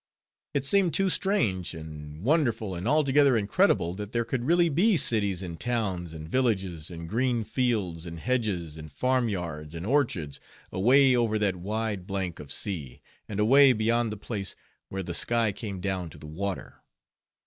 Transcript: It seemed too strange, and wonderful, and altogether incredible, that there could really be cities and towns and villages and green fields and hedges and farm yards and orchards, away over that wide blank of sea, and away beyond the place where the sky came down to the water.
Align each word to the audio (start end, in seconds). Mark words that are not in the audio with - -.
It 0.55 0.65
seemed 0.65 0.95
too 0.95 1.11
strange, 1.11 1.75
and 1.75 2.23
wonderful, 2.23 2.73
and 2.73 2.87
altogether 2.87 3.37
incredible, 3.37 3.93
that 3.93 4.13
there 4.13 4.25
could 4.25 4.45
really 4.45 4.67
be 4.67 4.97
cities 4.97 5.43
and 5.43 5.59
towns 5.59 6.11
and 6.11 6.27
villages 6.27 6.89
and 6.89 7.07
green 7.07 7.43
fields 7.43 8.07
and 8.07 8.17
hedges 8.19 8.77
and 8.79 8.91
farm 8.91 9.29
yards 9.29 9.75
and 9.75 9.85
orchards, 9.85 10.39
away 10.71 11.15
over 11.15 11.37
that 11.37 11.57
wide 11.57 12.07
blank 12.07 12.39
of 12.39 12.51
sea, 12.51 12.99
and 13.29 13.39
away 13.39 13.73
beyond 13.73 14.11
the 14.11 14.17
place 14.17 14.55
where 14.89 15.03
the 15.03 15.13
sky 15.13 15.51
came 15.51 15.79
down 15.79 16.09
to 16.09 16.17
the 16.17 16.25
water. 16.25 16.81